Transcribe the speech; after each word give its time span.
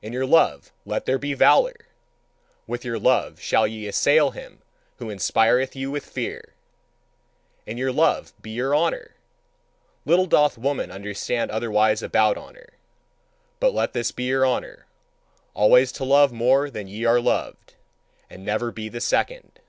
In 0.00 0.14
your 0.14 0.24
love 0.24 0.72
let 0.86 1.04
there 1.04 1.18
be 1.18 1.34
valour! 1.34 1.74
With 2.66 2.86
your 2.86 2.98
love 2.98 3.38
shall 3.38 3.66
ye 3.66 3.86
assail 3.86 4.30
him 4.30 4.62
who 4.96 5.10
inspireth 5.10 5.76
you 5.76 5.90
with 5.90 6.06
fear! 6.06 6.54
In 7.66 7.76
your 7.76 7.92
love 7.92 8.32
be 8.40 8.48
your 8.48 8.74
honour! 8.74 9.16
Little 10.06 10.24
doth 10.24 10.56
woman 10.56 10.90
understand 10.90 11.50
otherwise 11.50 12.02
about 12.02 12.38
honour. 12.38 12.78
But 13.60 13.74
let 13.74 13.92
this 13.92 14.10
be 14.10 14.24
your 14.24 14.46
honour: 14.46 14.86
always 15.52 15.92
to 15.92 16.04
love 16.04 16.32
more 16.32 16.70
than 16.70 16.88
ye 16.88 17.04
are 17.04 17.20
loved, 17.20 17.74
and 18.30 18.46
never 18.46 18.72
be 18.72 18.88
the 18.88 19.02
second. 19.02 19.60